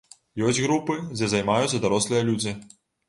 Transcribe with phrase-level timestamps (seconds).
[0.51, 2.59] Ёсць групы, дзе займаюцца дарослыя людзі.